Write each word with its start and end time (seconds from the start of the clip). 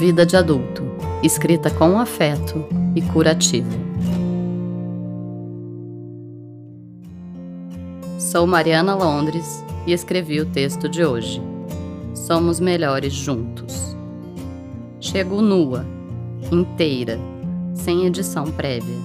Vida 0.00 0.24
de 0.24 0.34
adulto, 0.34 0.82
escrita 1.22 1.70
com 1.70 2.00
afeto 2.00 2.64
e 2.96 3.02
curativo. 3.02 3.68
Sou 8.18 8.46
Mariana 8.46 8.94
Londres 8.94 9.62
e 9.86 9.92
escrevi 9.92 10.40
o 10.40 10.46
texto 10.46 10.88
de 10.88 11.04
hoje. 11.04 11.42
Somos 12.14 12.58
melhores 12.58 13.12
juntos. 13.12 13.94
Chego 15.02 15.42
nua, 15.42 15.84
inteira, 16.50 17.18
sem 17.74 18.06
edição 18.06 18.44
prévia. 18.50 18.96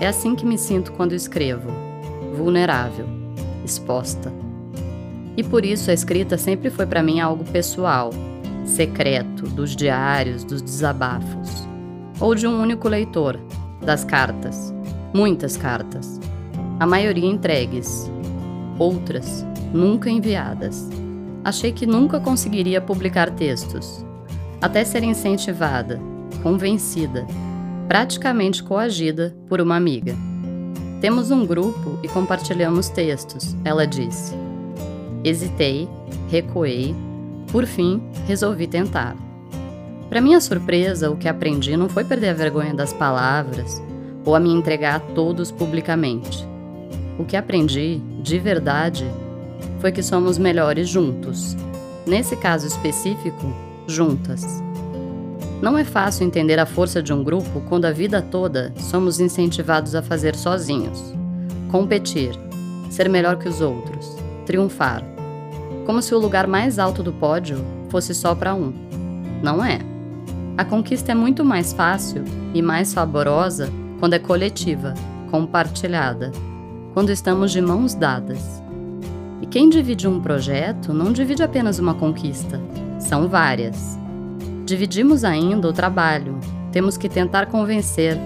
É 0.00 0.06
assim 0.06 0.36
que 0.36 0.46
me 0.46 0.56
sinto 0.56 0.92
quando 0.92 1.16
escrevo, 1.16 1.68
vulnerável, 2.36 3.06
exposta. 3.64 4.32
E 5.36 5.42
por 5.42 5.64
isso 5.64 5.90
a 5.90 5.94
escrita 5.94 6.38
sempre 6.38 6.70
foi 6.70 6.86
para 6.86 7.02
mim 7.02 7.18
algo 7.18 7.42
pessoal, 7.42 8.10
secreto, 8.64 9.46
dos 9.48 9.74
diários, 9.74 10.44
dos 10.44 10.62
desabafos. 10.62 11.66
Ou 12.20 12.34
de 12.34 12.46
um 12.46 12.60
único 12.60 12.88
leitor, 12.88 13.38
das 13.80 14.04
cartas. 14.04 14.72
Muitas 15.12 15.56
cartas. 15.56 16.20
A 16.78 16.86
maioria 16.86 17.26
entregues. 17.26 18.10
Outras 18.78 19.44
nunca 19.72 20.10
enviadas. 20.10 20.88
Achei 21.44 21.72
que 21.72 21.86
nunca 21.86 22.20
conseguiria 22.20 22.80
publicar 22.80 23.30
textos. 23.30 24.04
Até 24.60 24.84
ser 24.84 25.02
incentivada, 25.02 26.00
convencida, 26.42 27.26
praticamente 27.88 28.62
coagida 28.62 29.34
por 29.48 29.60
uma 29.60 29.76
amiga. 29.76 30.14
Temos 31.00 31.32
um 31.32 31.44
grupo 31.44 31.98
e 32.02 32.08
compartilhamos 32.08 32.88
textos, 32.88 33.56
ela 33.64 33.84
disse. 33.86 34.34
Hesitei, 35.24 35.88
recuei, 36.28 36.94
por 37.52 37.66
fim, 37.66 38.02
resolvi 38.26 38.66
tentar. 38.66 39.14
Para 40.08 40.22
minha 40.22 40.40
surpresa, 40.40 41.10
o 41.10 41.16
que 41.16 41.28
aprendi 41.28 41.76
não 41.76 41.88
foi 41.88 42.02
perder 42.02 42.30
a 42.30 42.34
vergonha 42.34 42.72
das 42.72 42.94
palavras 42.94 43.80
ou 44.24 44.34
a 44.34 44.40
me 44.40 44.50
entregar 44.50 44.96
a 44.96 45.00
todos 45.00 45.52
publicamente. 45.52 46.48
O 47.18 47.24
que 47.24 47.36
aprendi, 47.36 48.00
de 48.22 48.38
verdade, 48.38 49.04
foi 49.80 49.92
que 49.92 50.02
somos 50.02 50.38
melhores 50.38 50.88
juntos. 50.88 51.54
Nesse 52.06 52.36
caso 52.36 52.66
específico, 52.66 53.54
juntas. 53.86 54.44
Não 55.60 55.76
é 55.76 55.84
fácil 55.84 56.26
entender 56.26 56.58
a 56.58 56.66
força 56.66 57.02
de 57.02 57.12
um 57.12 57.22
grupo 57.22 57.60
quando 57.68 57.84
a 57.84 57.92
vida 57.92 58.22
toda 58.22 58.72
somos 58.78 59.20
incentivados 59.20 59.94
a 59.94 60.02
fazer 60.02 60.34
sozinhos, 60.34 61.14
competir, 61.70 62.32
ser 62.90 63.08
melhor 63.08 63.36
que 63.36 63.48
os 63.48 63.60
outros, 63.60 64.16
triunfar 64.46 65.11
como 65.84 66.02
se 66.02 66.14
o 66.14 66.18
lugar 66.18 66.46
mais 66.46 66.78
alto 66.78 67.02
do 67.02 67.12
pódio 67.12 67.58
fosse 67.88 68.14
só 68.14 68.34
para 68.34 68.54
um. 68.54 68.72
Não 69.42 69.64
é. 69.64 69.78
A 70.56 70.64
conquista 70.64 71.12
é 71.12 71.14
muito 71.14 71.44
mais 71.44 71.72
fácil 71.72 72.24
e 72.54 72.60
mais 72.60 72.88
saborosa 72.88 73.70
quando 73.98 74.14
é 74.14 74.18
coletiva, 74.18 74.94
compartilhada, 75.30 76.30
quando 76.92 77.10
estamos 77.10 77.50
de 77.50 77.60
mãos 77.60 77.94
dadas. 77.94 78.62
E 79.40 79.46
quem 79.46 79.68
divide 79.68 80.06
um 80.06 80.20
projeto 80.20 80.92
não 80.92 81.12
divide 81.12 81.42
apenas 81.42 81.78
uma 81.78 81.94
conquista, 81.94 82.60
são 82.98 83.28
várias. 83.28 83.98
Dividimos 84.64 85.24
ainda 85.24 85.68
o 85.68 85.72
trabalho, 85.72 86.38
temos 86.70 86.96
que 86.96 87.08
tentar 87.08 87.46
convencer. 87.46 88.16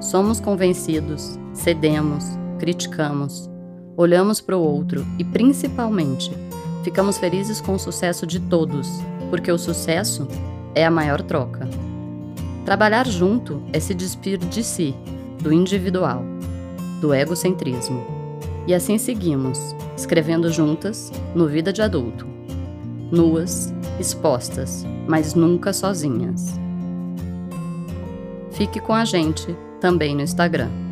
Somos 0.00 0.38
convencidos, 0.38 1.38
cedemos, 1.52 2.24
criticamos, 2.58 3.50
olhamos 3.96 4.40
para 4.40 4.56
o 4.56 4.60
outro 4.60 5.04
e, 5.18 5.24
principalmente, 5.24 6.30
Ficamos 6.84 7.16
felizes 7.16 7.62
com 7.62 7.72
o 7.74 7.78
sucesso 7.78 8.26
de 8.26 8.38
todos, 8.38 9.00
porque 9.30 9.50
o 9.50 9.56
sucesso 9.56 10.28
é 10.74 10.84
a 10.84 10.90
maior 10.90 11.22
troca. 11.22 11.66
Trabalhar 12.66 13.06
junto 13.06 13.62
é 13.72 13.80
se 13.80 13.94
despir 13.94 14.36
de 14.36 14.62
si, 14.62 14.94
do 15.42 15.50
individual, 15.50 16.22
do 17.00 17.14
egocentrismo. 17.14 18.04
E 18.66 18.74
assim 18.74 18.98
seguimos, 18.98 19.74
escrevendo 19.96 20.52
juntas 20.52 21.10
no 21.34 21.48
Vida 21.48 21.72
de 21.72 21.80
Adulto. 21.80 22.26
Nuas, 23.10 23.72
expostas, 23.98 24.84
mas 25.08 25.34
nunca 25.34 25.72
sozinhas. 25.72 26.60
Fique 28.52 28.78
com 28.78 28.92
a 28.92 29.06
gente 29.06 29.56
também 29.80 30.14
no 30.14 30.20
Instagram. 30.20 30.83